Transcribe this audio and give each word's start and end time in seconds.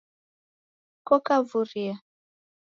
koka 1.07 1.35
Vuria? 1.49 1.95